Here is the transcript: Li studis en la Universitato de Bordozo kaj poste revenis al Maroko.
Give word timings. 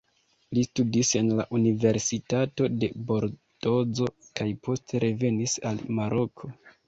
Li 0.57 0.61
studis 0.67 1.09
en 1.19 1.27
la 1.39 1.43
Universitato 1.57 2.69
de 2.83 2.89
Bordozo 3.11 4.09
kaj 4.41 4.49
poste 4.69 5.03
revenis 5.07 5.57
al 5.73 5.85
Maroko. 5.99 6.51